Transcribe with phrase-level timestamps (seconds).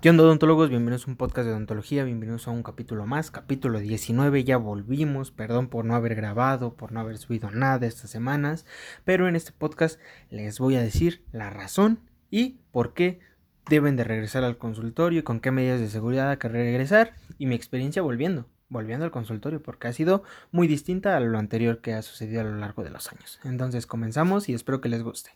[0.00, 0.70] ¿Qué onda odontólogos?
[0.70, 5.30] Bienvenidos a un podcast de odontología, bienvenidos a un capítulo más, capítulo 19, ya volvimos,
[5.30, 8.64] perdón por no haber grabado, por no haber subido nada estas semanas,
[9.04, 10.00] pero en este podcast
[10.30, 12.00] les voy a decir la razón
[12.30, 13.20] y por qué
[13.68, 17.44] deben de regresar al consultorio y con qué medidas de seguridad hay que regresar y
[17.44, 21.92] mi experiencia volviendo, volviendo al consultorio porque ha sido muy distinta a lo anterior que
[21.92, 23.38] ha sucedido a lo largo de los años.
[23.44, 25.32] Entonces comenzamos y espero que les guste.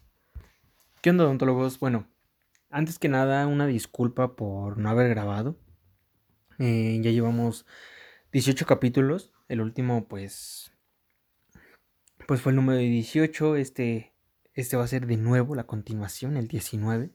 [1.02, 1.78] ¿Qué onda odontólogos?
[1.80, 2.06] Bueno,
[2.74, 5.56] antes que nada, una disculpa por no haber grabado.
[6.58, 7.66] Eh, ya llevamos
[8.32, 9.32] 18 capítulos.
[9.48, 10.72] El último, pues.
[12.26, 13.56] Pues fue el número 18.
[13.56, 14.12] Este,
[14.54, 17.14] este va a ser de nuevo la continuación, el 19.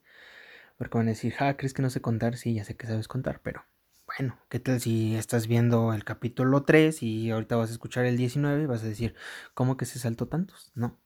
[0.77, 2.37] Porque van a decir, ah, ¿crees que no sé contar?
[2.37, 3.65] Sí, ya sé que sabes contar, pero
[4.07, 8.15] bueno, ¿qué tal si estás viendo el capítulo 3 y ahorita vas a escuchar el
[8.15, 9.13] 19 y vas a decir,
[9.53, 10.71] ¿cómo que se saltó tantos?
[10.73, 10.98] No.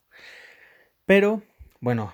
[1.05, 1.41] Pero,
[1.81, 2.13] bueno,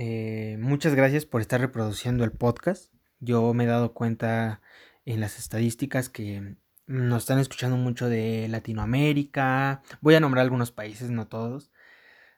[0.00, 2.94] eh, muchas gracias por estar reproduciendo el podcast.
[3.18, 4.62] Yo me he dado cuenta
[5.04, 6.54] en las estadísticas que
[6.86, 9.82] nos están escuchando mucho de Latinoamérica.
[10.00, 11.72] Voy a nombrar algunos países, no todos.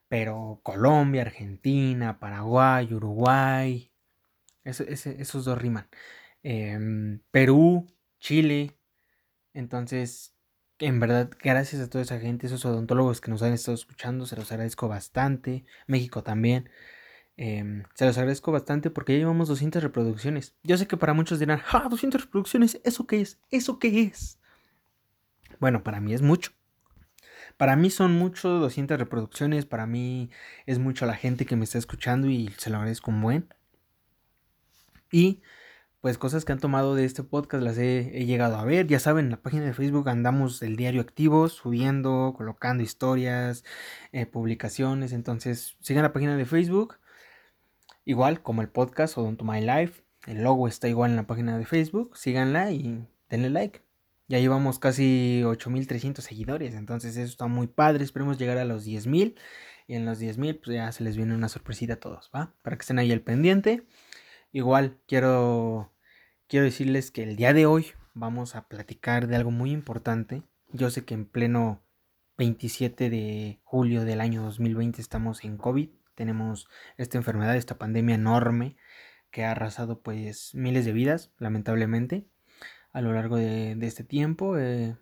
[0.08, 3.92] Pero Colombia, Argentina, Paraguay, Uruguay.
[4.64, 5.86] esos dos riman.
[6.42, 7.86] Em, Perú,
[8.20, 8.78] Chile.
[9.52, 10.34] Entonces,
[10.78, 14.36] en verdad, gracias a toda esa gente, esos odontólogos que nos han estado escuchando, se
[14.36, 15.67] los agradezco bastante.
[15.86, 16.70] México también.
[17.42, 20.55] Em, se los agradezco bastante porque ya llevamos 200 reproducciones.
[20.62, 22.78] Yo sé que para muchos dirán, ¡ah, 200 reproducciones!
[22.84, 23.41] ¿Eso qué es?
[23.50, 24.38] ¿Eso qué es?
[25.58, 26.52] Bueno, para mí es mucho.
[27.56, 30.28] Para mí son mucho 200 reproducciones, para mí
[30.66, 33.55] es mucho la gente que me está escuchando y se lo agradezco un buen.
[35.11, 35.41] Y
[36.02, 38.86] pues cosas que han tomado de este podcast las he, llegado a ver.
[38.86, 43.64] Ya saben, en la página de Facebook andamos el diario activo, subiendo, colocando historias,
[44.12, 45.12] eh, publicaciones.
[45.12, 47.00] Entonces sigan la página de Facebook.
[48.05, 51.65] Igual como el podcast Odonto My Life, el logo está igual en la página de
[51.65, 53.83] Facebook, síganla y denle like.
[54.29, 59.35] Ya llevamos casi 8300 seguidores, entonces eso está muy padre, esperemos llegar a los 10000
[59.86, 62.55] y en los 10000 pues ya se les viene una sorpresita a todos, ¿va?
[62.63, 63.83] Para que estén ahí al pendiente.
[64.53, 65.92] Igual quiero
[66.48, 70.42] quiero decirles que el día de hoy vamos a platicar de algo muy importante.
[70.73, 71.83] Yo sé que en pleno
[72.39, 78.77] 27 de julio del año 2020 estamos en COVID tenemos esta enfermedad, esta pandemia enorme
[79.31, 82.27] que ha arrasado pues miles de vidas, lamentablemente,
[82.93, 84.59] a lo largo de, este tiempo.
[84.59, 84.97] Eh,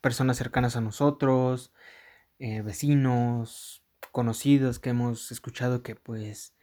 [0.00, 1.72] personas cercanas a nosotros,
[2.38, 6.54] eh, vecinos, conocidos que hemos escuchado que pues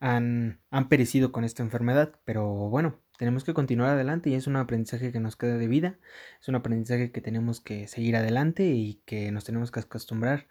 [0.00, 4.56] han, han perecido con esta enfermedad, pero bueno, tenemos que continuar adelante y es un
[4.56, 5.98] aprendizaje que nos queda de vida,
[6.40, 10.46] es un aprendizaje que tenemos que seguir adelante y que nos tenemos que acostumbrar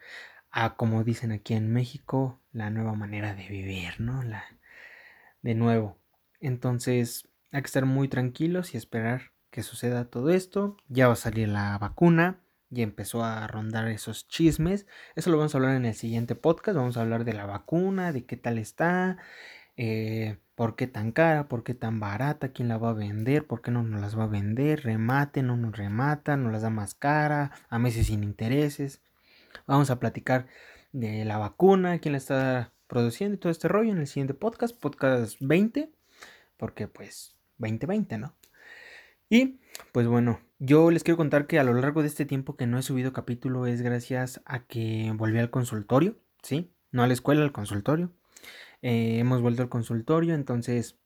[0.51, 4.23] a, como dicen aquí en México, la nueva manera de vivir, ¿no?
[4.23, 4.43] La,
[5.41, 5.97] de nuevo.
[6.39, 10.77] Entonces, hay que estar muy tranquilos y esperar que suceda todo esto.
[10.87, 14.87] Ya va a salir la vacuna, ya empezó a rondar esos chismes.
[15.15, 16.77] Eso lo vamos a hablar en el siguiente podcast.
[16.77, 19.17] Vamos a hablar de la vacuna, de qué tal está,
[19.77, 23.61] eh, por qué tan cara, por qué tan barata, quién la va a vender, por
[23.61, 26.95] qué no nos las va a vender, remate, no nos remata, nos las da más
[26.95, 29.01] cara, a meses sin intereses.
[29.65, 30.47] Vamos a platicar
[30.91, 34.79] de la vacuna, quién la está produciendo y todo este rollo en el siguiente podcast,
[34.79, 35.91] podcast 20,
[36.57, 38.35] porque pues 2020, ¿no?
[39.29, 39.59] Y
[39.91, 42.77] pues bueno, yo les quiero contar que a lo largo de este tiempo que no
[42.79, 46.73] he subido capítulo es gracias a que volví al consultorio, ¿sí?
[46.91, 48.13] No a la escuela, al consultorio.
[48.81, 50.99] Eh, hemos vuelto al consultorio, entonces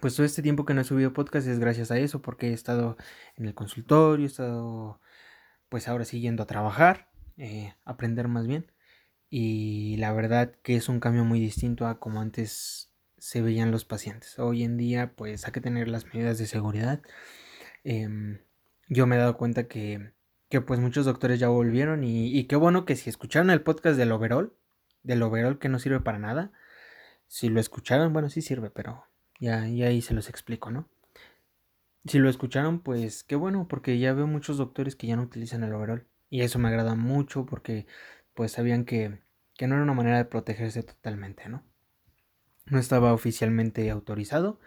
[0.00, 2.52] pues todo este tiempo que no he subido podcast es gracias a eso, porque he
[2.52, 2.96] estado
[3.36, 5.00] en el consultorio, he estado
[5.68, 7.08] pues ahora siguiendo a trabajar.
[7.36, 8.70] Eh, aprender más bien.
[9.30, 13.84] Y la verdad que es un cambio muy distinto a como antes se veían los
[13.84, 14.38] pacientes.
[14.38, 17.02] Hoy en día pues hay que tener las medidas de seguridad.
[17.84, 18.40] Em,
[18.88, 20.12] yo me he dado cuenta que,
[20.48, 23.98] que, pues muchos doctores ya volvieron y, y, qué bueno que si escucharon el podcast
[23.98, 24.52] del overall,
[25.02, 26.52] del overall que no sirve para nada,
[27.28, 29.06] si lo escucharon, bueno sí sirve, pero
[29.40, 30.88] ya, ya ahí se los explico, ¿no?
[32.06, 35.64] Si lo escucharon, pues qué bueno, porque ya veo muchos doctores que ya no utilizan
[35.64, 36.06] el overall.
[36.28, 37.86] Y eso me agrada mucho porque
[38.34, 39.20] pues sabían que,
[39.56, 41.62] que no era una manera de protegerse totalmente, ¿no?
[42.66, 44.58] No estaba oficialmente autorizado,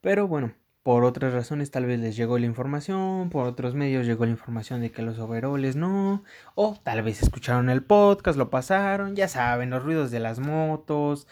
[0.00, 0.54] pero bueno,
[0.84, 4.82] por otras razones tal vez les llegó la información, por otros medios llegó la información
[4.82, 9.70] de que los overoles no, o tal vez escucharon el podcast, lo pasaron, ya saben,
[9.70, 11.26] los ruidos de las motos,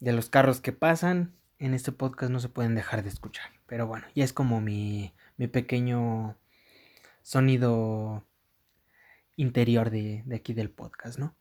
[0.00, 3.46] de los carros que pasan, en este podcast no se pueden dejar de escuchar.
[3.66, 6.36] Pero bueno, ya es como mi, mi pequeño
[7.22, 8.24] sonido
[9.36, 11.36] interior de, aquí del podcast, ¿no?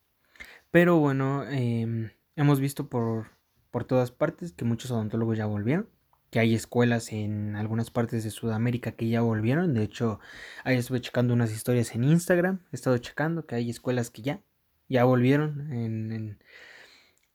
[0.71, 3.31] Pero bueno, em, hemos visto por,
[3.71, 5.89] por todas partes que muchos odontólogos ya volvieron.
[6.29, 9.73] que hay escuelas en algunas partes de Sudamérica que ya volvieron.
[9.73, 10.21] De hecho,
[10.63, 12.61] ahí estuve checando unas historias en Instagram.
[12.71, 14.41] He estado checando que hay escuelas que ya,
[14.87, 16.39] ya volvieron en,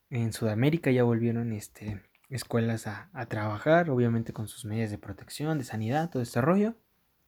[0.09, 5.59] en, Sudamérica, ya volvieron este, escuelas a, a, trabajar, obviamente con sus medidas de protección,
[5.59, 6.75] de sanidad, todo este rollo.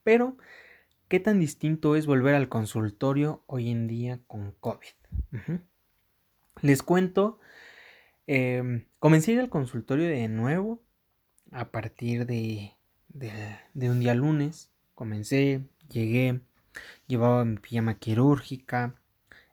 [0.03, 0.37] Pero,
[1.09, 4.87] ¿qué tan distinto es volver al consultorio hoy en día con COVID?
[6.61, 7.39] Les cuento,
[8.27, 10.81] em, comencé a ir al consultorio de nuevo
[11.51, 12.75] a partir de,
[13.73, 14.71] un día lunes.
[14.93, 16.41] Comencé, llegué,
[17.07, 18.95] llevaba mi pijama quirúrgica,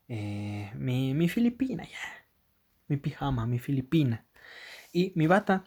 [0.08, 2.26] eh, mi, mi filipina ya,
[2.88, 4.26] mi pijama, mi filipina
[4.92, 5.64] y mi bata.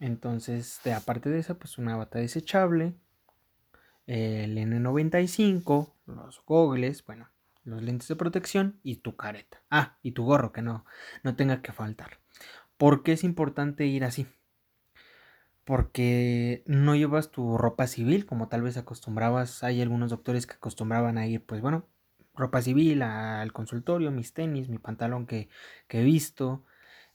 [0.00, 2.94] Entonces, de, aparte de esa, pues una bata desechable,
[4.12, 7.28] el N95, los gogles, bueno,
[7.64, 9.62] los lentes de protección y tu careta.
[9.70, 10.84] Ah, y tu gorro, que no,
[11.22, 12.18] no tenga que faltar.
[12.76, 14.26] ¿Por qué es importante ir así?
[15.64, 19.62] porque no llevas tu ropa civil como tal vez acostumbrabas.
[19.62, 21.86] Hay algunos doctores que acostumbraban a ir, pues bueno,
[22.34, 25.48] ropa civil al consultorio, mis tenis, mi pantalón que,
[25.88, 26.64] he visto.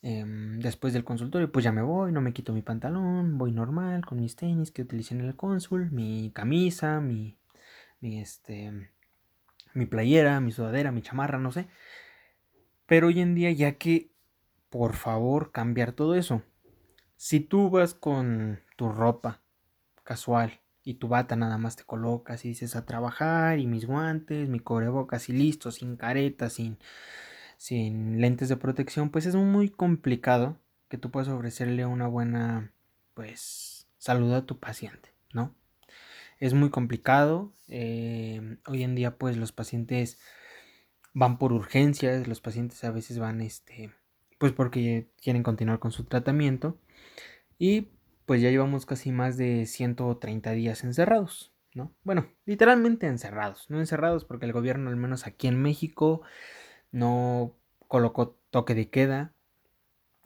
[0.07, 4.05] Em, después del consultorio, pues ya me voy, no me quito mi pantalón, voy normal
[4.05, 7.39] con mis tenis que utilicé en el cónsul, mi camisa, mi,
[8.01, 8.91] mi, este,
[9.73, 11.69] mi playera, mi sudadera, mi chamarra, no sé.
[12.85, 14.11] Pero hoy en día ya que,
[14.69, 16.43] por favor, cambiar todo eso.
[17.15, 19.41] Si tú vas con tu ropa
[20.03, 24.49] casual y tu bata nada más te colocas y dices a trabajar y mis guantes,
[24.49, 26.77] mi cobrebocas y listo, sin careta, sin,
[27.65, 32.71] sin lentes de protección, pues es muy complicado que tú puedas ofrecerle una buena,
[33.15, 35.55] pues, salud a tu paciente, ¿no?
[36.39, 37.53] Es muy complicado.
[37.67, 40.19] Eh, hoy en día, pues, los pacientes
[41.15, 43.89] van por urgencias, los pacientes a veces van, este,
[44.37, 46.77] pues, porque quieren continuar con su tratamiento
[47.57, 47.87] y
[48.27, 51.91] pues ya llevamos casi más de 130 días encerrados, ¿no?
[52.03, 56.21] Bueno, literalmente encerrados, no encerrados porque el gobierno, al menos aquí en México,
[56.95, 57.53] no
[57.89, 59.33] colocó toque de queda.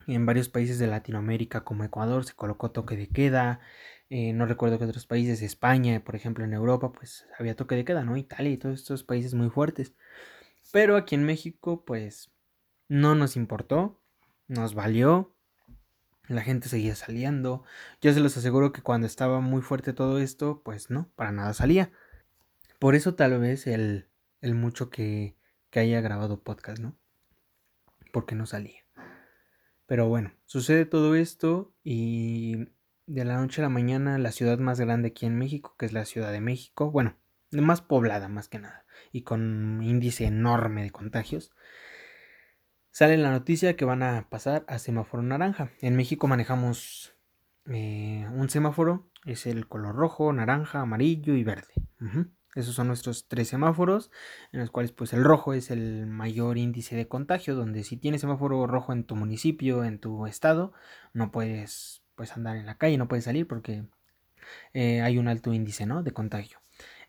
[0.05, 3.59] En varios países de Latinoamérica como Ecuador se colocó toque de queda.
[4.11, 7.85] Eh, no recuerdo que otros países, España, por ejemplo, en Europa, pues había toque de
[7.85, 8.17] queda, ¿no?
[8.17, 9.93] Italia y todos estos países muy fuertes.
[10.71, 12.31] Pero aquí en México, pues
[12.87, 13.99] no nos importó,
[14.47, 15.33] nos valió,
[16.27, 17.63] la gente seguía saliendo.
[18.01, 21.53] Yo se los aseguro que cuando estaba muy fuerte todo esto, pues no, para nada
[21.55, 21.91] salía.
[22.77, 24.07] Por eso tal vez el,
[24.41, 25.38] el mucho que,
[25.69, 26.97] que haya grabado podcast, ¿no?
[28.11, 28.85] Porque no salía.
[29.85, 32.67] Pero bueno, sucede todo esto y
[33.07, 35.93] de la noche a la mañana la ciudad más grande aquí en México, que es
[35.93, 37.15] la Ciudad de México, bueno,
[37.51, 41.51] más poblada más que nada, y con índice enorme de contagios,
[42.91, 45.71] sale la noticia que van a pasar a semáforo naranja.
[45.81, 47.15] En México manejamos
[47.65, 51.73] eh, un semáforo, es el color rojo, naranja, amarillo y verde.
[52.55, 54.11] Esos son nuestros tres semáforos,
[54.51, 58.21] en los cuales pues el rojo es el mayor índice de contagio, donde si tienes
[58.21, 60.73] semáforo rojo en tu municipio, en tu estado,
[61.13, 63.85] no puedes pues andar en la calle, no puedes salir porque
[64.73, 66.03] eh, hay un alto índice ¿no?
[66.03, 66.59] de contagio.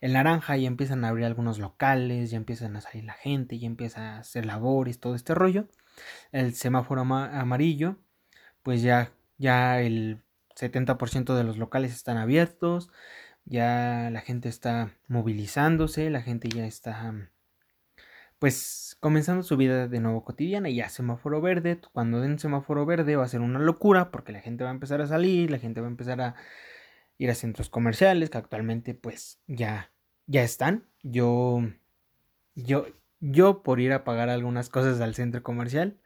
[0.01, 3.67] El naranja ya empiezan a abrir algunos locales, ya empiezan a salir la gente, ya
[3.67, 5.69] empieza a hacer labores, todo este rollo.
[6.33, 7.97] El semáforo amarillo,
[8.63, 10.23] pues ya, ya el
[10.55, 12.91] 70% de los locales están abiertos,
[13.45, 17.31] ya la gente está movilizándose, la gente ya está
[18.41, 23.17] pues comenzando su vida de nuevo cotidiana y ya semáforo verde, cuando den semáforo verde
[23.17, 25.81] va a ser una locura porque la gente va a empezar a salir, la gente
[25.81, 26.35] va a empezar a
[27.19, 29.93] ir a centros comerciales que actualmente pues ya,
[30.27, 30.87] ya están.
[31.03, 31.61] Yo,
[32.55, 32.87] yo,
[33.21, 36.01] yo por ir a pagar algunas cosas al centro comercial,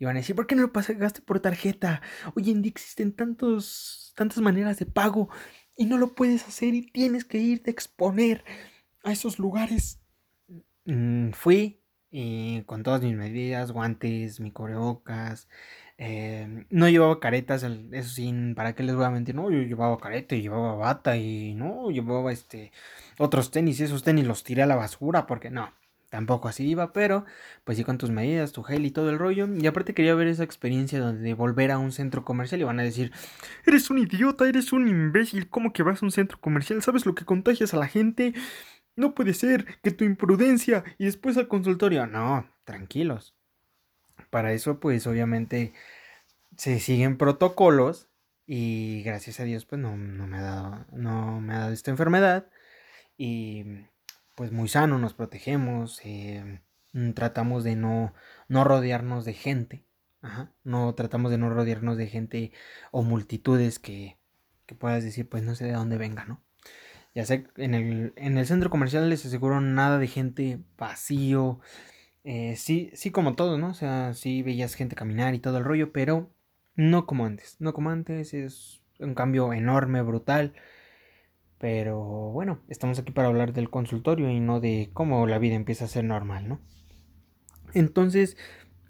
[0.00, 2.02] iban a decir, ¿por qué no lo pagaste por tarjeta?
[2.34, 5.28] Hoy en día existen tantos, tantas maneras de pago
[5.76, 8.44] y no lo puedes hacer y tienes que irte a exponer
[9.04, 10.00] a esos lugares.
[10.84, 11.80] Mm, fui
[12.10, 15.48] y con todas mis medidas, guantes, mi cubrebocas,
[15.98, 19.34] Em, no llevaba caretas, eso sí, ¿para qué les voy a mentir?
[19.34, 22.70] No, yo llevaba careta y llevaba bata y no, llevaba este
[23.18, 25.72] otros tenis y esos tenis los tiré a la basura porque no,
[26.10, 27.24] tampoco así iba, pero
[27.64, 29.48] pues sí con tus medidas, tu gel y todo el rollo.
[29.54, 32.84] Y aparte quería ver esa experiencia donde volver a un centro comercial y van a
[32.84, 33.12] decir,
[33.66, 36.82] eres un idiota, eres un imbécil, ¿cómo que vas a un centro comercial?
[36.82, 38.34] ¿Sabes lo que contagias a la gente?
[38.96, 42.06] No puede ser que tu imprudencia y después al consultorio.
[42.06, 43.36] No, tranquilos
[44.30, 45.72] para eso pues obviamente
[46.56, 48.08] se siguen protocolos
[48.46, 52.48] y gracias a Dios pues no, me, ha dado, no me ha dado esta enfermedad
[53.16, 53.64] y
[54.36, 56.62] pues muy sano nos protegemos, eh,
[56.92, 58.14] mm, tratamos de no,
[58.48, 59.84] no rodearnos de gente,
[60.64, 62.52] no tratamos de no rodearnos de gente
[62.90, 64.16] o multitudes que
[64.66, 66.42] que puedas decir, pues no sé de dónde venga, ¿no?
[67.14, 71.60] Ya sé, en el, en el centro comercial les aseguro nada de gente vacío.
[72.24, 73.70] Eh, sí, sí como todo, ¿no?
[73.70, 76.30] O sea, sí veías gente caminar y todo el rollo, pero
[76.74, 77.56] no como antes.
[77.60, 80.54] No como antes, es un cambio enorme, brutal.
[81.58, 82.00] Pero
[82.32, 85.88] bueno, estamos aquí para hablar del consultorio y no de cómo la vida empieza a
[85.88, 86.60] ser normal, ¿no?
[87.72, 88.36] Entonces,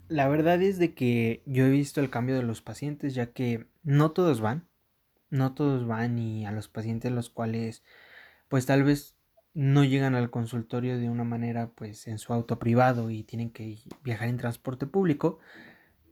[0.09, 3.67] la verdad es de que yo he visto el cambio de los pacientes, ya que
[3.83, 4.67] no todos van,
[5.29, 7.83] no todos van y a los pacientes los cuales
[8.47, 9.17] pues tal vez
[9.53, 13.79] no llegan al consultorio de una manera pues en su auto privado y tienen que
[14.03, 15.39] viajar en transporte público,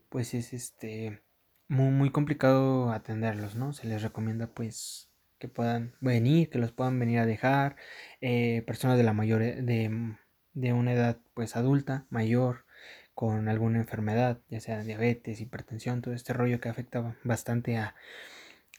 [0.09, 1.21] pues es este
[1.67, 3.73] muy, muy complicado atenderlos, ¿no?
[3.73, 5.04] Se les recomienda pues
[5.39, 7.75] que puedan venir, que los puedan venir a dejar,
[8.21, 10.15] eh, personas de la mayor e, de,
[10.53, 12.65] de una edad pues adulta, mayor,
[13.13, 17.95] con alguna enfermedad, ya sea diabetes, hipertensión, todo este rollo que afecta bastante a,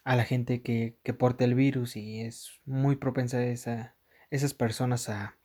[0.04, 3.96] a la gente que, que porta el virus y es muy propensa esa,
[4.30, 5.36] esas personas a,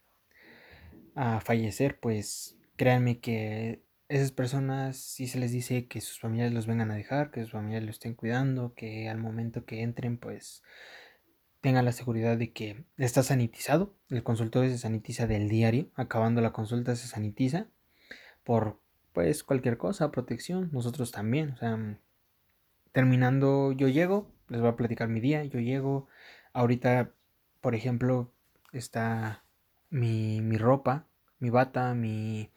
[1.15, 6.67] a fallecer, pues créanme que esas personas si se les dice que sus familiares los
[6.67, 10.63] vengan a dejar, que sus familiares los estén cuidando, que al momento que entren pues
[11.61, 16.51] tengan la seguridad de que está sanitizado, el consultorio se sanitiza del diario, acabando la
[16.51, 17.67] consulta se sanitiza
[18.43, 18.81] por
[19.13, 21.77] pues cualquier cosa, protección, nosotros también, o sea,
[22.91, 25.43] terminando yo llego, les voy a platicar mi día.
[25.45, 26.07] Yo llego,
[26.53, 27.11] ahorita,
[27.61, 28.33] por ejemplo,
[28.73, 29.45] está
[29.89, 31.07] mi, mi ropa,
[31.39, 32.51] mi bata, mi,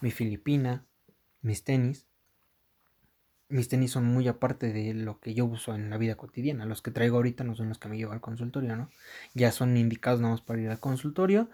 [0.00, 0.84] mi filipina,
[1.48, 2.06] mis tenis.
[3.48, 6.66] Mis tenis son muy aparte de lo que yo uso en la vida cotidiana.
[6.66, 8.90] Los que traigo ahorita no son los que me llevo al consultorio, ¿no?
[9.32, 11.48] Ya son indicados nada más para ir al consultorio.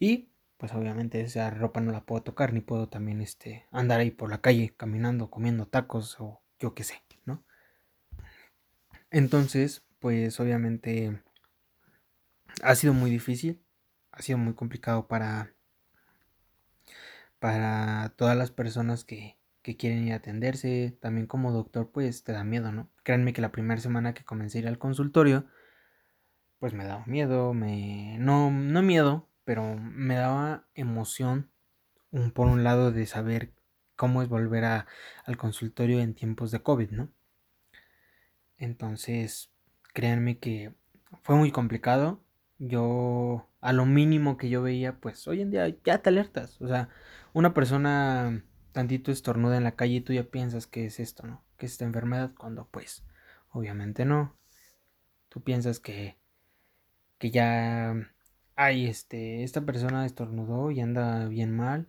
[0.00, 4.10] Y pues obviamente esa ropa no la puedo tocar, ni puedo también este, andar ahí
[4.10, 7.44] por la calle caminando, comiendo tacos o yo qué sé, ¿no?
[9.12, 11.22] Entonces, pues obviamente
[12.62, 13.62] ha sido muy difícil,
[14.10, 15.54] ha sido muy complicado para,
[17.46, 20.98] para todas las personas que, que quieren ir a atenderse.
[21.00, 22.90] También como doctor, pues te da miedo, ¿no?
[23.04, 25.46] Créanme que la primera semana que comencé a ir al consultorio,
[26.58, 28.16] pues me daba miedo, me...
[28.18, 31.52] No, no miedo, pero me daba emoción,
[32.10, 33.52] un, por un lado, de saber
[33.94, 34.86] cómo es volver a,
[35.24, 37.12] al consultorio en tiempos de COVID, ¿no?
[38.58, 39.52] Entonces,
[39.94, 40.74] créanme que
[41.22, 42.20] fue muy complicado.
[42.58, 46.60] Yo, a lo mínimo que yo veía, pues hoy en día ya te alertas.
[46.60, 46.88] O sea,
[47.32, 51.42] una persona tantito estornuda en la calle y tú ya piensas que es esto, ¿no?
[51.58, 53.04] Que es esta enfermedad, cuando pues,
[53.50, 54.36] obviamente no.
[55.28, 56.16] Tú piensas que,
[57.18, 58.12] que ya,
[58.54, 61.88] ay, este, esta persona estornudó y anda bien mal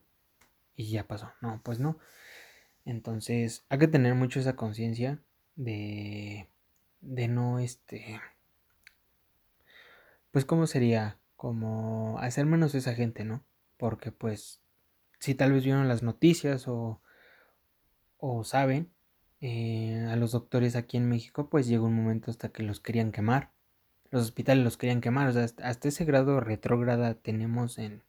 [0.76, 1.32] y ya pasó.
[1.42, 2.00] No, pues no.
[2.86, 5.20] Entonces, hay que tener mucho esa conciencia
[5.56, 6.50] de
[7.02, 8.20] de no este
[10.32, 13.46] pues cómo sería como hacer menos esa gente no
[13.78, 14.62] porque pues
[15.20, 17.02] si tal vez vieron las noticias o
[18.18, 18.92] o saben
[19.40, 23.12] eh, a los doctores aquí en México pues llegó un momento hasta que los querían
[23.12, 23.52] quemar.
[24.10, 28.04] Los hospitales los querían quemar o sea hasta ese grado retrógrada tenemos en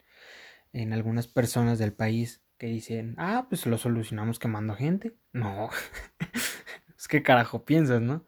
[0.73, 5.71] en algunas personas del país que dicen ah pues lo solucionamos quemando gente no
[6.99, 8.25] es que carajo piensas no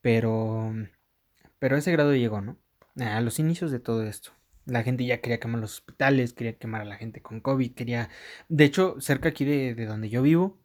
[0.00, 0.72] pero,
[1.58, 2.56] pero ese grado llegó, ¿no?
[3.00, 4.32] A los inicios de todo esto.
[4.66, 8.10] La gente ya quería quemar los hospitales, quería quemar a la gente con COVID, quería...
[8.48, 10.58] De hecho, cerca aquí de, de donde yo vivo,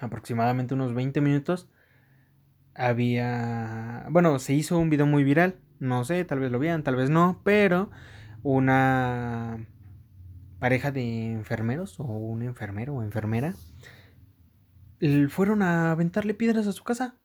[0.00, 1.68] aproximadamente unos 20 minutos,
[2.74, 4.06] había...
[4.10, 7.10] Bueno, se hizo un video muy viral, no sé, tal vez lo vean, tal vez
[7.10, 7.90] no, pero
[8.42, 9.66] una
[10.58, 13.54] pareja de enfermeros o un enfermero o enfermera
[15.28, 17.16] fueron a aventarle piedras a su casa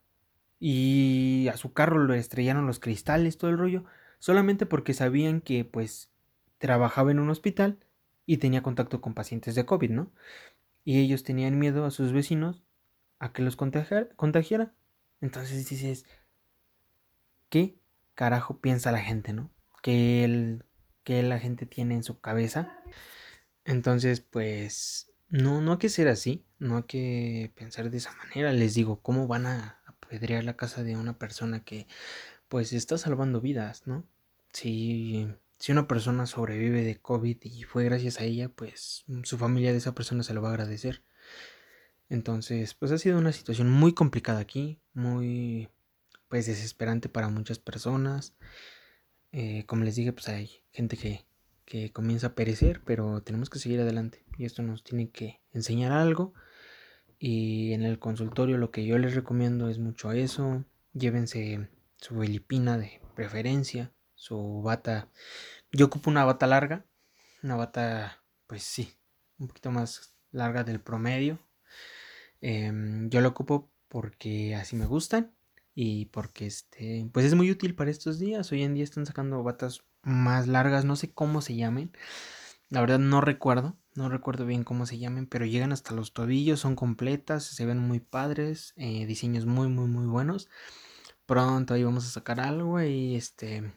[0.60, 3.86] y a su carro le estrellaron los cristales, todo el rollo,
[4.22, 6.12] solamente porque sabían que pues
[6.60, 7.80] trabajaba en un hospital
[8.28, 10.12] y tenía contacto con pacientes de COVID, ¿no?
[10.86, 12.64] Y ellos tenían miedo a sus vecinos
[13.18, 14.74] a que los contagiara.
[15.22, 16.06] Entonces dices,
[17.50, 17.80] ¿qué
[18.14, 19.50] carajo piensa la gente, no?
[19.82, 20.66] Que, el,
[21.04, 22.80] que la gente tiene en su cabeza.
[23.66, 28.54] Entonces, pues, no, no hay que ser así, no hay que pensar de esa manera.
[28.54, 31.88] Les digo, ¿cómo van a apedrear la casa de una persona que
[32.52, 34.06] pues está salvando vidas, ¿no?
[34.54, 35.28] Si,
[35.58, 39.78] si una persona sobrevive de COVID y fue gracias a ella, pues su familia de
[39.78, 41.04] esa persona se lo va a agradecer.
[42.10, 45.70] Entonces, pues ha sido una situación muy complicada aquí, muy
[46.28, 48.36] pues desesperante para muchas personas.
[49.32, 51.26] Eh, como les dije, pues hay gente que,
[51.66, 54.26] que comienza a perecer, pero tenemos que seguir adelante.
[54.38, 56.34] Y esto nos tiene que enseñar algo
[57.24, 60.66] y en el consultorio lo que yo les recomiendo es mucho eso.
[60.94, 65.10] Llévense su filipina de preferencia, su bata.
[65.72, 66.86] Yo ocupo una bata larga,
[67.42, 68.94] una bata, pues sí,
[69.40, 71.40] un poquito más larga del promedio.
[72.40, 75.34] Em, yo lo ocupo porque así me gustan
[75.74, 78.52] y porque este, pues es muy útil para estos días.
[78.52, 81.92] Hoy en día están sacando batas más largas, no sé cómo se llamen.
[82.70, 86.60] La verdad no recuerdo, no recuerdo bien cómo se llamen, pero llegan hasta los tobillos,
[86.60, 90.48] son completas, se ven muy padres, eh, diseños muy, muy, muy buenos.
[91.26, 93.72] Pronto ahí vamos a sacar algo y este,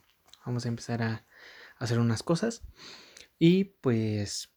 [0.44, 1.26] vamos a empezar a
[1.78, 2.62] hacer unas cosas.
[3.38, 4.52] Y pues,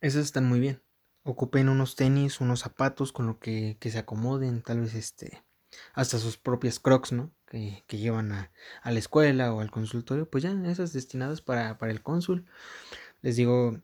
[0.00, 0.82] esas están muy bien.
[1.22, 5.44] Ocupen unos tenis, unos zapatos con lo que, que se acomoden, tal vez este,
[5.92, 7.32] hasta sus propias crocs, ¿no?
[7.46, 8.50] Que, que llevan a,
[8.84, 12.46] la escuela o al consultorio, pues ya esas destinadas para, para el cónsul.
[13.22, 13.80] Les digo,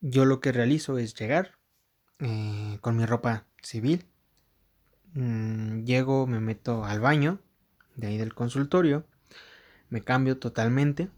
[0.00, 1.58] yo lo que realizo es llegar
[2.18, 4.06] eh, con mi ropa civil.
[5.14, 7.40] Mm, llego, me meto al baño
[7.96, 9.06] de ahí del consultorio.
[9.88, 11.08] Me cambio totalmente.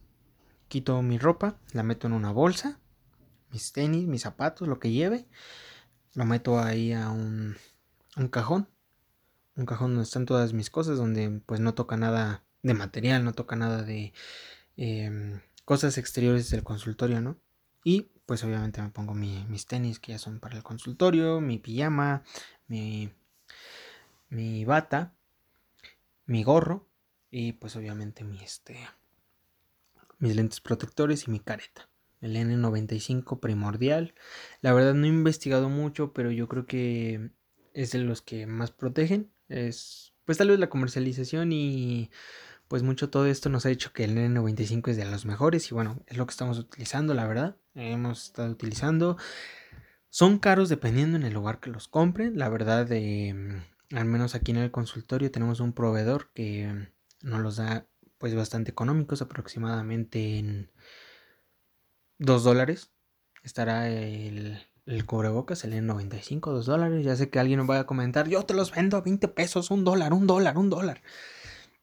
[0.68, 2.78] Quito mi ropa, la meto en una bolsa.
[3.50, 5.26] Mis tenis, mis zapatos, lo que lleve.
[6.14, 7.56] Lo meto ahí a un,
[8.16, 8.68] un cajón.
[9.54, 10.98] Un cajón donde están todas mis cosas.
[10.98, 14.12] Donde pues no toca nada de material, no toca nada de
[14.76, 17.38] eh, cosas exteriores del consultorio, ¿no?
[17.84, 22.24] Y pues obviamente me pongo mis tenis que ya son para el consultorio, mi pijama,
[22.66, 23.12] mi,
[24.28, 25.14] mi bata,
[26.26, 26.88] mi gorro
[27.38, 28.78] y pues obviamente mi este,
[30.18, 31.90] mis lentes protectores y mi careta.
[32.22, 34.14] El N95 primordial.
[34.62, 37.32] La verdad no he investigado mucho, pero yo creo que
[37.74, 39.30] es de los que más protegen.
[39.50, 42.10] Es pues tal vez la comercialización y
[42.68, 45.74] pues mucho todo esto nos ha dicho que el N95 es de los mejores y
[45.74, 47.58] bueno, es lo que estamos utilizando, la verdad.
[47.74, 49.18] Hemos estado utilizando.
[50.08, 52.38] Son caros dependiendo en el lugar que los compren.
[52.38, 53.34] La verdad, eh,
[53.90, 57.86] al menos aquí en el consultorio tenemos un proveedor que nos los da
[58.18, 60.70] pues bastante económicos, aproximadamente en
[62.18, 62.92] 2 dólares.
[63.42, 67.04] Estará el, el cubrebocas, el N95, 2 dólares.
[67.04, 69.70] Ya sé que alguien me va a comentar, yo te los vendo a 20 pesos,
[69.70, 71.02] un dólar, un dólar, un dólar.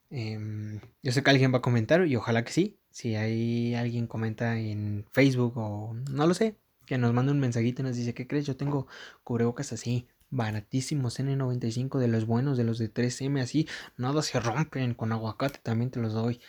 [0.10, 2.80] Em, yo sé que alguien va a comentar y ojalá que sí.
[2.91, 7.82] Si hay alguien comenta en Facebook o no lo sé, que nos manda un mensajito
[7.82, 8.46] y nos dice, ¿qué crees?
[8.46, 8.88] Yo tengo
[9.24, 13.67] cubrebocas así, baratísimos, N95 de los buenos, de los de 3M, así,
[13.98, 16.41] nada se rompen, con aguacate también te los doy.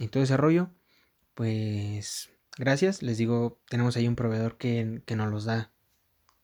[0.00, 0.70] Y todo ese rollo,
[1.34, 5.70] pues gracias, les digo, tenemos ahí un proveedor que, que nos los da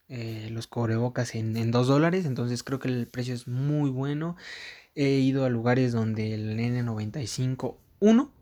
[0.08, 4.36] eh, los cubrebocas en, en 2 dólares, entonces creo que el precio es muy bueno.
[4.94, 8.32] He ido a lugares donde el N95, uno,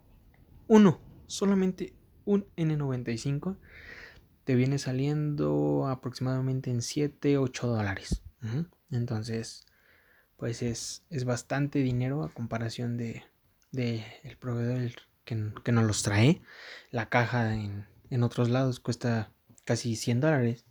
[0.68, 1.94] uno, solamente
[2.26, 3.56] un N95,
[4.44, 8.22] te viene saliendo aproximadamente en 7, 8 dólares.
[8.90, 9.66] Entonces,
[10.36, 13.22] pues es, es, bastante dinero a comparación de,
[13.70, 14.92] de el proveedor
[15.24, 16.42] que, que, nos los trae.
[16.90, 19.32] La caja en, en otros lados cuesta
[19.64, 20.66] casi 100 dólares.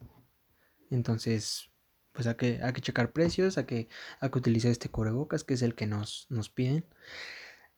[0.90, 1.72] Entonces,
[2.12, 5.54] pues hay que, hay que checar precios, hay que, hay que utilizar este cubrebocas, que
[5.54, 6.86] es el que nos, nos piden.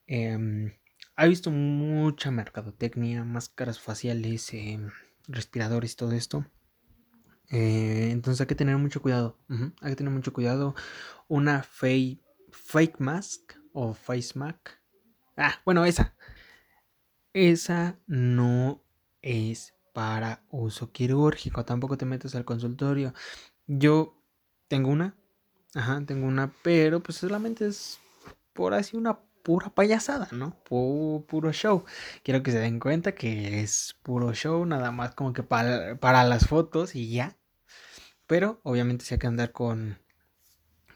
[0.07, 0.79] Eh,
[1.15, 4.79] ha visto mucha mercadotecnia, máscaras faciales, eh,
[5.27, 6.45] respiradores todo esto.
[7.49, 9.37] Eh, entonces hay que tener mucho cuidado.
[9.81, 10.75] Hay que tener mucho cuidado.
[11.27, 14.69] Una fake, fake mask o face mask.
[15.37, 16.15] Ah, bueno, esa.
[17.33, 18.83] Esa no
[19.21, 21.65] es para uso quirúrgico.
[21.65, 23.13] Tampoco te metes al consultorio.
[23.67, 24.21] Yo
[24.67, 25.15] tengo una.
[25.75, 27.99] Ajá, tengo una, pero pues solamente es
[28.53, 30.57] por así una pura payasada, ¿no?
[30.63, 31.85] Puro, show.
[32.23, 36.47] Quiero que se den cuenta que es puro show, nada más como que para, las
[36.47, 37.37] fotos y ya.
[38.25, 39.99] Pero obviamente se hay que andar con,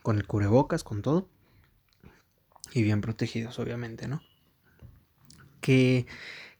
[0.01, 1.29] con el cubrebocas, con todo.
[2.73, 4.21] Y bien protegidos, obviamente, ¿no?
[5.62, 6.07] ¿Qué,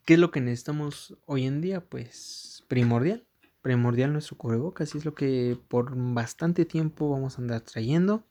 [0.06, 1.82] ¿Qué es lo que necesitamos hoy en día?
[1.82, 3.28] Pues primordial
[3.67, 8.23] primordial nuestro cubrebocas y es lo que por bastante tiempo vamos a andar trayendo.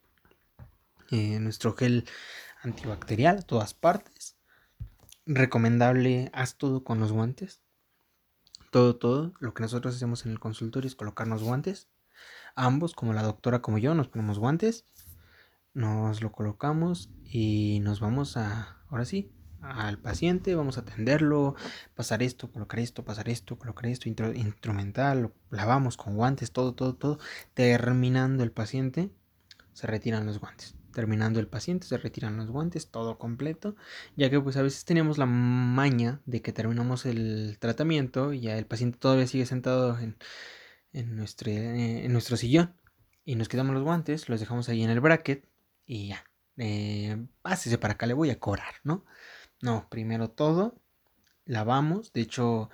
[1.11, 2.07] Eh, nuestro gel
[2.67, 4.37] antibacterial a todas partes.
[5.25, 7.63] Recomendable, haz todo con los guantes.
[8.71, 9.33] Todo, todo.
[9.41, 11.89] Lo que nosotros hacemos en el consultorio es colocarnos guantes.
[12.55, 14.85] Ambos, como la doctora como yo, nos ponemos guantes.
[15.75, 21.55] Nos lo colocamos y nos vamos a, ahora sí, al paciente, vamos a atenderlo,
[21.95, 27.19] pasar esto, colocar esto, pasar esto, colocar esto, instrumental, lavamos con guantes, todo, todo, todo.
[27.53, 29.11] Terminando el paciente,
[29.73, 30.76] se retiran los guantes.
[30.97, 33.77] Terminando el paciente, se retiran los guantes, todo completo,
[34.17, 38.57] ya que pues a veces tenemos la maña de que terminamos el tratamiento y ya
[38.57, 40.17] el paciente todavía sigue sentado en,
[40.95, 42.75] en, nuestro, en nuestro sillón
[43.27, 45.45] y nos quedamos los guantes, los dejamos ahí en el bracket
[45.85, 46.25] y ya,
[46.57, 49.05] eh, pásese para acá, le voy a cobrar, ¿no?
[49.61, 50.81] No, primero todo,
[51.45, 52.71] lavamos, de hecho,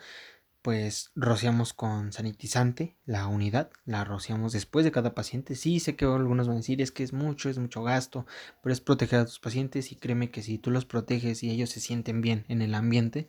[0.63, 5.57] pues rociamos con sanitizante la unidad, la rociamos después de cada paciente.
[5.57, 8.27] Sí, sé que algunos van a decir es que es mucho, es mucho gasto,
[8.63, 11.71] pero es proteger a tus pacientes y créeme que si tú los proteges y ellos
[11.71, 13.27] se sienten bien en el ambiente,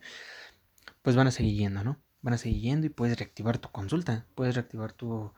[1.02, 2.00] pues van a seguir yendo, ¿no?
[2.22, 5.32] Van a seguir yendo y puedes reactivar tu consulta, puedes reactivar tu,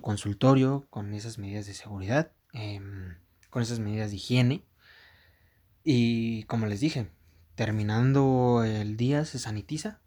[0.00, 3.16] consultorio con esas medidas de seguridad, em,
[3.50, 4.64] con esas medidas de higiene.
[5.82, 7.10] Y como les dije,
[7.56, 9.99] terminando el día se sanitiza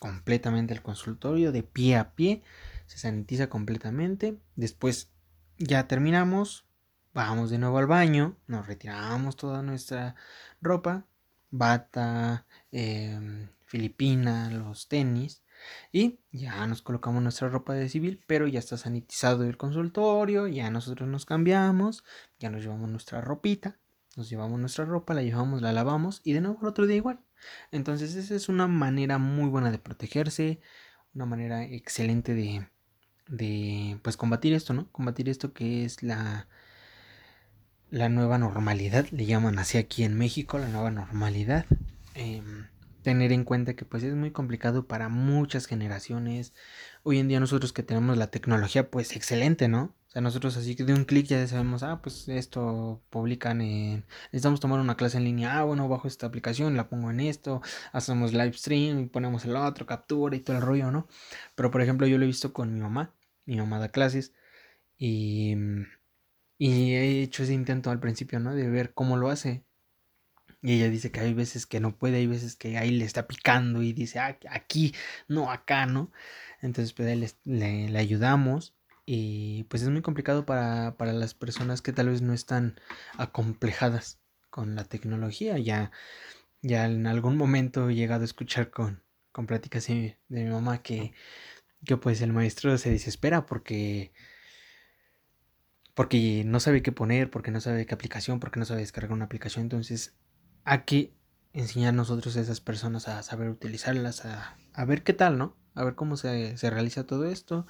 [0.00, 2.42] completamente el consultorio de pie a pie,
[2.86, 4.36] se sanitiza completamente.
[4.56, 5.12] Después
[5.58, 6.66] ya terminamos,
[7.14, 10.16] vamos de nuevo al baño, nos retiramos toda nuestra
[10.60, 11.06] ropa,
[11.50, 15.44] bata, em, filipina, los tenis.
[15.92, 20.70] Y ya nos colocamos nuestra ropa de civil, pero ya está sanitizado el consultorio, ya
[20.70, 22.04] nosotros nos cambiamos,
[22.38, 23.78] ya nos llevamos nuestra ropita,
[24.16, 27.20] nos llevamos nuestra ropa, la llevamos, la lavamos y de nuevo el otro día igual.
[27.70, 30.60] Entonces esa es una manera muy buena de protegerse,
[31.14, 32.68] una manera excelente de,
[33.28, 34.90] de pues combatir esto, ¿no?
[34.92, 36.48] Combatir esto que es la,
[37.90, 41.66] la nueva normalidad, le llaman así aquí en México, la nueva normalidad.
[42.14, 42.66] Em,
[43.02, 46.52] tener en cuenta que pues es muy complicado para muchas generaciones.
[47.02, 49.94] Hoy en día nosotros que tenemos la tecnología pues excelente, ¿no?
[50.10, 54.04] O sea, nosotros así que de un clic ya sabemos, ah, pues esto publican en...
[54.32, 57.62] Necesitamos tomar una clase en línea, ah, bueno, bajo esta aplicación, la pongo en esto,
[57.92, 61.06] hacemos live stream, ponemos el otro, captura y todo el rollo, ¿no?
[61.54, 63.14] Pero por ejemplo yo lo he visto con mi mamá,
[63.46, 64.34] mi mamá da clases
[64.98, 65.54] y...
[66.58, 68.54] Y he hecho ese intento al principio, ¿no?
[68.54, 69.64] De ver cómo lo hace.
[70.62, 73.26] Y ella dice que hay veces que no puede, hay veces que ahí le está
[73.28, 74.94] picando y dice, ah, aquí,
[75.28, 76.12] no acá, ¿no?
[76.62, 78.74] Entonces pues le, le ayudamos
[79.12, 82.78] y pues es muy complicado para, las personas que tal vez no están
[83.18, 84.20] acomplejadas
[84.50, 85.58] con la tecnología.
[85.58, 85.90] Ya,
[86.62, 91.12] ya en algún momento he llegado a escuchar con, con pláticas de, mi mamá que,
[91.84, 94.12] que pues el maestro se desespera porque
[95.94, 99.24] porque no sabe qué poner, porque no sabe qué aplicación, porque no sabe descargar una
[99.24, 99.64] aplicación.
[99.64, 100.14] Entonces,
[100.62, 101.12] hay que
[101.52, 105.56] enseñar nosotros a esas personas a saber utilizarlas, a, a ver qué tal, ¿no?
[105.74, 107.66] A ver cómo se, se realiza todo esto.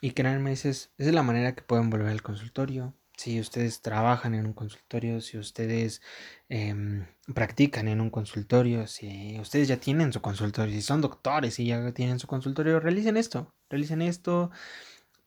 [0.00, 2.94] Y créanme, esa es, es la manera que pueden volver al consultorio.
[3.16, 6.00] Si ustedes trabajan en un consultorio, si ustedes
[6.48, 11.66] em, practican en un consultorio, si ustedes ya tienen su consultorio, si son doctores y
[11.66, 14.50] ya tienen su consultorio, realicen esto, realicen esto.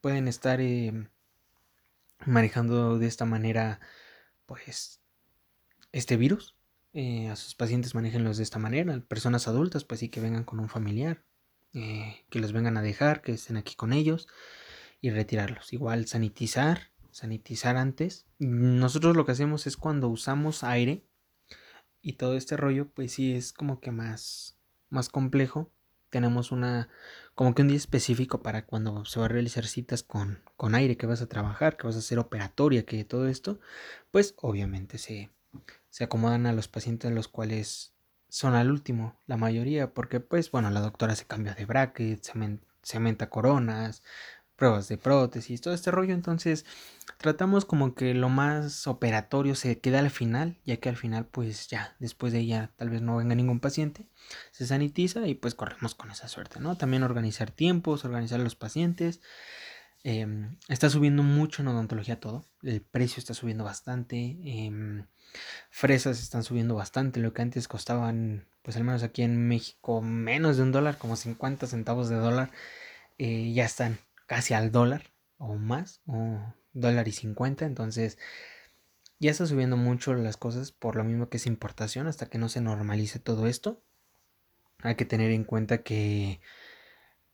[0.00, 1.08] Pueden estar em,
[2.26, 3.80] manejando de esta manera,
[4.46, 5.00] pues,
[5.92, 6.56] este virus.
[6.94, 9.00] Eh, a sus pacientes manejenlos de esta manera.
[9.08, 11.24] Personas adultas, pues sí que vengan con un familiar,
[11.74, 14.28] eh, que los vengan a dejar, que estén aquí con ellos
[15.04, 15.74] y retirarlos.
[15.74, 18.24] Igual sanitizar, sanitizar antes.
[18.38, 21.04] Nosotros lo que hacemos es cuando usamos aire
[22.00, 24.56] y todo este rollo, pues sí es como que más,
[24.88, 25.70] más complejo.
[26.08, 26.88] Tenemos una,
[27.34, 30.96] como que un día específico para cuando se va a realizar citas con, con aire,
[30.96, 33.60] que vas a trabajar, que vas a hacer operatoria, que todo esto,
[34.10, 35.30] pues obviamente se,
[35.90, 37.92] se acomodan a los pacientes los cuales
[38.30, 42.32] son al último, la mayoría, porque pues bueno, la doctora se cambia de bracket, se
[42.82, 44.02] cementa coronas,
[44.56, 46.14] pruebas de prótesis, todo este rollo.
[46.14, 46.64] Entonces
[47.18, 51.68] tratamos como que lo más operatorio se queda al final, ya que al final pues
[51.68, 54.06] ya, después de ella tal vez no venga ningún paciente,
[54.52, 56.76] se sanitiza y pues corremos con esa suerte, ¿no?
[56.76, 59.20] También organizar tiempos, organizar los pacientes.
[60.06, 65.06] Em, está subiendo mucho en odontología todo, el precio está subiendo bastante, em,
[65.70, 70.58] fresas están subiendo bastante, lo que antes costaban, pues al menos aquí en México, menos
[70.58, 72.50] de un dólar, como 50 centavos de dólar,
[73.18, 76.40] eh, ya están casi al dólar o más, o
[76.72, 78.18] dólar y 50, entonces
[79.18, 82.48] ya está subiendo mucho las cosas por lo mismo que es importación hasta que no
[82.48, 83.82] se normalice todo esto.
[84.82, 86.40] Hay que tener en cuenta que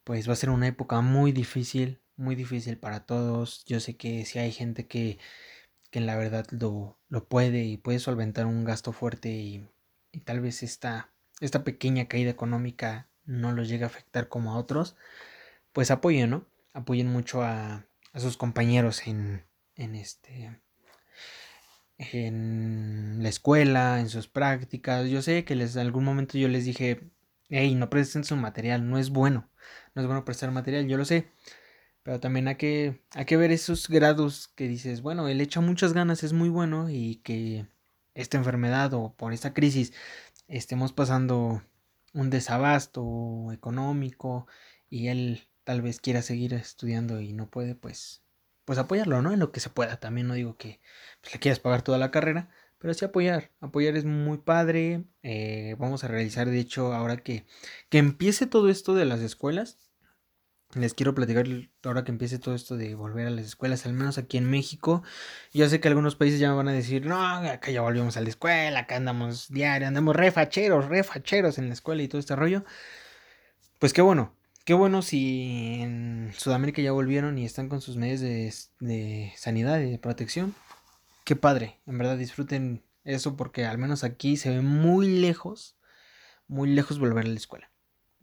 [0.05, 3.65] pues va a ser una época muy difícil, muy difícil para todos.
[3.65, 5.19] Yo sé que si hay gente que,
[5.91, 9.69] que en la verdad lo, lo, puede y puede solventar un gasto fuerte y,
[10.25, 14.97] tal vez esta, esta pequeña caída económica no los llegue a afectar como a otros,
[15.73, 16.47] pues apoyen, ¿no?
[16.73, 19.45] Apoyen mucho a, sus compañeros en,
[19.77, 20.51] en este
[21.99, 25.09] en la escuela, en sus prácticas.
[25.11, 27.11] Yo sé que en algún momento yo les dije,
[27.51, 29.51] hey, no presten su material, no es bueno,
[29.95, 31.31] no es bueno prestar material, yo lo sé.
[32.03, 35.93] Pero también hay que, hay que ver esos grados que dices, bueno, él echa muchas
[35.93, 37.67] ganas, es muy bueno y que
[38.15, 39.93] esta enfermedad o por esta crisis
[40.49, 41.63] estemos pasando
[42.15, 44.47] un desabasto económico
[44.89, 48.25] y él tal vez quiera seguir estudiando y no puede, pues,
[48.65, 49.33] pues apoyarlo, ¿no?
[49.33, 50.01] En lo que se pueda.
[50.01, 50.81] También no digo que
[51.21, 53.53] pues, le quieras pagar toda la carrera, pero sí apoyar.
[53.61, 55.05] Apoyar es muy padre.
[55.23, 57.47] Eh, vamos a realizar, de hecho, ahora que,
[57.89, 59.93] que empiece todo esto de las escuelas,
[60.75, 61.47] les quiero platicar
[61.85, 65.05] ahora que empiece todo esto de volver a las escuelas, al menos aquí en México.
[65.53, 68.23] Yo sé que algunos países ya me van a decir, no, acá ya volvimos a
[68.23, 72.65] la escuela, acá andamos diario, andamos refacheros, refacheros en la escuela y todo este rollo.
[73.79, 74.35] Pues qué bueno,
[74.71, 79.81] qué bueno si en Sudamérica ya volvieron y están con sus medios de, de sanidad
[79.81, 80.55] y de protección.
[81.25, 85.77] Qué padre, en verdad disfruten eso porque al menos aquí se ve muy lejos,
[86.47, 87.73] muy lejos volver a la escuela.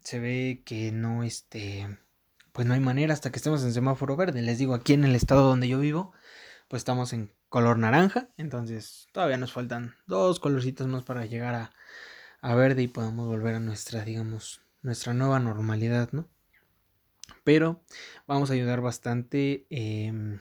[0.02, 2.00] Se ve que no, este
[2.54, 4.42] pues no hay manera hasta que estemos en semáforo verde.
[4.42, 6.14] Les digo, aquí en el estado donde yo vivo,
[6.70, 11.74] pues estamos en color naranja, entonces todavía nos faltan dos colorcitos más para llegar a,
[12.40, 16.30] a verde y podamos volver a nuestra, digamos, nuestra nueva normalidad, ¿no?
[17.44, 17.84] Pero
[18.28, 20.40] vamos a ayudar bastante em,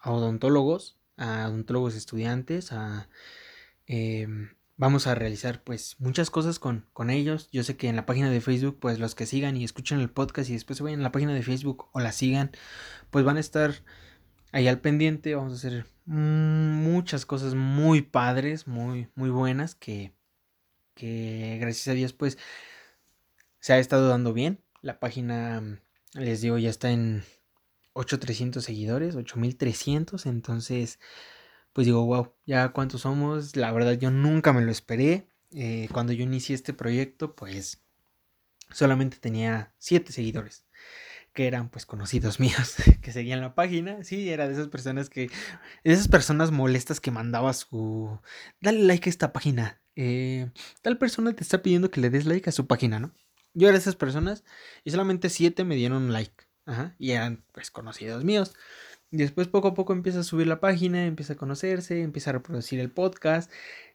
[0.00, 3.08] a odontólogos, a odontólogos estudiantes, a
[3.86, 7.48] em, vamos a realizar pues muchas cosas con, con, ellos.
[7.52, 10.10] Yo sé que en la página de Facebook, pues los que sigan y escuchen el
[10.10, 12.52] podcast y después se vayan a la página de Facebook o la sigan,
[13.10, 13.74] pues van a estar
[14.52, 15.34] ahí al pendiente.
[15.34, 20.12] Vamos a hacer muchas cosas muy padres, muy, muy buenas que,
[20.94, 22.38] que gracias a Dios pues
[23.60, 24.62] se ha estado dando bien.
[24.80, 25.80] La página,
[26.18, 27.24] les digo, ya está en
[27.94, 30.98] 8300 seguidores, 8300, entonces
[31.72, 35.28] pues digo, wow, ya cuántos somos, la verdad yo nunca me lo esperé.
[35.52, 37.82] Eh, cuando yo inicié este proyecto, pues
[38.70, 40.66] solamente tenía siete seguidores
[41.32, 44.02] que eran pues conocidos míos que seguían la página.
[44.02, 45.28] Sí, era de esas personas que,
[45.84, 48.20] de esas personas molestas que mandaba su,
[48.60, 49.80] dale like a esta página.
[49.94, 50.50] Eh,
[50.82, 53.12] tal persona te está pidiendo que le des like a su página, ¿no?
[53.58, 54.44] Yo era esas personas
[54.84, 56.46] y solamente siete me dieron like.
[56.98, 58.54] Y eran pues conocidos míos.
[59.10, 62.78] Después poco a poco empieza a subir la página, empieza a conocerse, empieza a reproducir
[62.78, 63.50] el podcast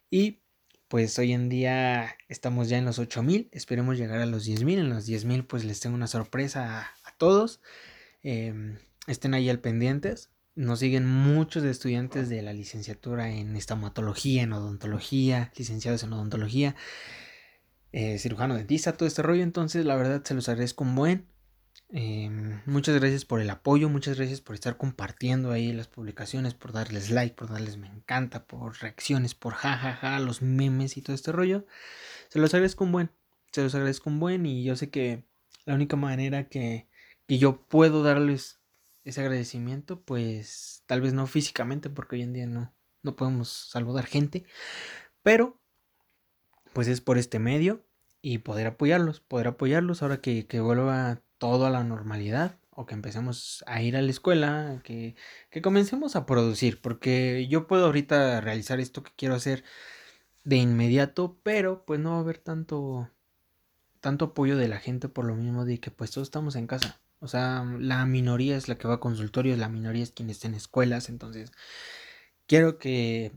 [0.10, 0.41] y
[0.89, 4.89] pues hoy en día estamos ya en los 8000, esperemos llegar a los 10000, en
[4.89, 7.62] los 10000 pues les tengo una sorpresa a, todos,
[8.21, 14.54] em, estén ahí al pendientes, nos siguen muchos estudiantes de la licenciatura en estomatología, en
[14.54, 16.76] odontología, licenciados en odontología,
[17.93, 21.27] eh, cirujano dentista, todo este rollo, entonces la verdad se los agradezco un buen,
[21.95, 26.71] Em, muchas gracias por el apoyo, muchas gracias por estar compartiendo ahí las publicaciones, por
[26.71, 31.32] darles like, por darles me encanta, por reacciones, por jajaja, los memes y todo este
[31.32, 31.67] rollo.
[32.29, 33.12] Se los agradezco un buen,
[33.51, 35.27] se los agradezco un buen y yo sé que
[35.65, 36.88] la única manera que,
[37.27, 38.60] que yo puedo darles
[39.03, 44.08] ese agradecimiento, pues tal vez no físicamente, porque hoy en día no, no podemos saludar
[44.08, 44.45] gente,
[45.21, 45.62] pero
[46.74, 47.84] pues es por este medio
[48.22, 52.96] y poder apoyarlos, poder apoyarlos ahora que, que vuelva todo a la normalidad o que
[52.96, 55.16] empecemos a ir a la escuela, que,
[55.50, 59.64] que comencemos a producir, porque yo puedo ahorita realizar esto que quiero hacer
[60.44, 63.10] de inmediato, pero pues no va a haber tanto
[64.04, 67.00] tanto apoyo de la gente por lo mismo de que pues todos estamos en casa.
[67.20, 70.48] O sea, la minoría es la que va a consultorios, la minoría es quien está
[70.50, 71.54] en escuelas, entonces
[72.48, 73.32] quiero que,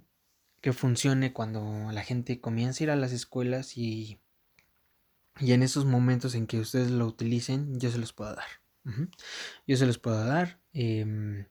[0.67, 4.19] que funcione cuando la gente comience a ir a las escuelas y
[5.39, 8.49] y en esos momentos en que ustedes lo utilicen, yo se los puedo dar.
[9.65, 10.59] Yo se los puedo dar.
[10.73, 11.47] Em,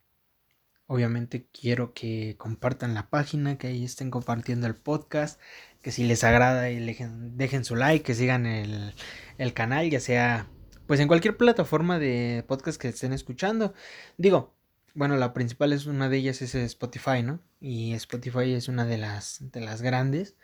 [0.86, 5.40] obviamente quiero que compartan la página, que ahí estén compartiendo el podcast,
[5.82, 8.94] que si les agrada y dejen, su like, que sigan el,
[9.38, 10.50] el, canal, ya sea
[10.88, 13.74] pues en cualquier plataforma de podcast que estén escuchando.
[14.18, 14.55] Digo,
[14.96, 17.42] bueno, la principal es una de ellas es Spotify, ¿no?
[17.60, 20.36] Y Spotify es una de las de las grandes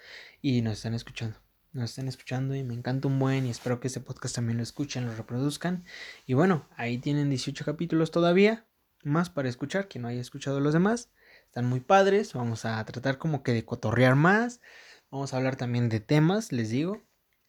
[0.41, 1.39] y nos están escuchando
[1.73, 4.63] nos estén escuchando y me encanta un buen y espero que este podcast también lo
[4.63, 5.85] escuchen, lo reproduzcan.
[6.25, 8.65] Y bueno, ahí tienen 18 capítulos todavía,
[9.03, 11.11] más para escuchar, quien no haya escuchado los demás.
[11.45, 14.61] Están muy padres, vamos a tratar como que de cotorrear más,
[15.09, 17.01] vamos a hablar también de temas, les digo,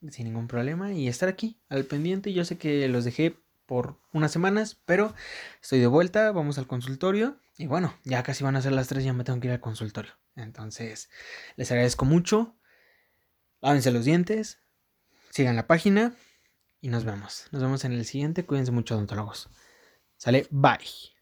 [0.08, 2.32] sin ningún problema y estar aquí al pendiente.
[2.32, 3.36] Yo sé que los dejé
[3.72, 5.14] por unas semanas, pero
[5.62, 9.02] estoy de vuelta, vamos al consultorio y bueno, ya casi van a ser las 3,
[9.02, 10.12] ya me tengo que ir al consultorio.
[10.36, 11.08] Entonces,
[11.56, 12.54] les agradezco mucho
[13.62, 14.58] lávense los dientes,
[15.30, 16.14] sigan la página
[16.82, 17.46] y nos vemos.
[17.52, 18.44] Nos vemos en el siguiente.
[18.44, 19.48] Cuídense mucho, odontólogos.
[20.18, 21.21] Sale, bye.